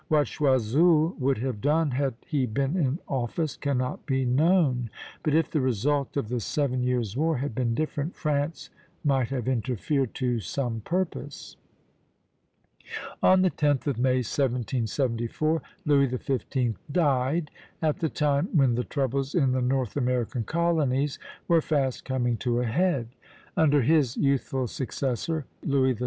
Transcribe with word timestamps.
What 0.07 0.25
Choiseul 0.25 1.15
would 1.19 1.37
have 1.37 1.61
done 1.61 1.91
had 1.91 2.15
he 2.25 2.47
been 2.47 2.75
in 2.75 2.97
office, 3.07 3.55
cannot 3.55 4.03
be 4.07 4.25
known; 4.25 4.89
but 5.21 5.35
if 5.35 5.51
the 5.51 5.61
result 5.61 6.17
of 6.17 6.27
the 6.27 6.39
Seven 6.39 6.81
Years' 6.81 7.15
War 7.15 7.37
had 7.37 7.53
been 7.53 7.75
different, 7.75 8.15
France 8.15 8.71
might 9.03 9.27
have 9.29 9.47
interfered 9.47 10.15
to 10.15 10.39
some 10.39 10.79
purpose. 10.81 11.55
On 13.21 13.43
the 13.43 13.51
10th 13.51 13.85
of 13.85 13.99
May, 13.99 14.23
1774, 14.25 15.61
Louis 15.85 16.07
XV. 16.09 16.77
died, 16.91 17.51
at 17.79 17.99
the 17.99 18.09
time 18.09 18.49
when 18.57 18.73
the 18.73 18.83
troubles 18.83 19.35
in 19.35 19.51
the 19.51 19.61
North 19.61 19.95
American 19.95 20.43
colonies 20.45 21.19
were 21.47 21.61
fast 21.61 22.05
coming 22.05 22.37
to 22.37 22.59
a 22.61 22.65
head. 22.65 23.09
Under 23.55 23.83
his 23.83 24.17
youthful 24.17 24.65
successor, 24.65 25.45
Louis 25.61 25.93
XVI. 25.93 25.99